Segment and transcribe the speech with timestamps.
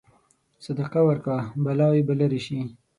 [0.65, 2.59] صدقه ورکوه، بلاوې به لرې شي.